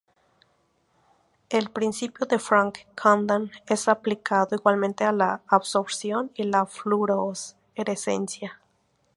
El 1.51 1.69
principio 1.69 2.25
de 2.25 2.39
Franck–Condon 2.39 3.51
es 3.67 3.87
aplicado 3.87 4.55
igualmente 4.55 5.03
a 5.03 5.11
la 5.11 5.43
absorción 5.47 6.31
y 6.33 6.41
a 6.41 6.45
la 6.47 6.65
fluorescencia. 6.65 8.59